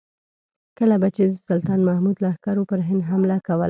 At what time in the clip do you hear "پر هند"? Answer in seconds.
2.69-3.01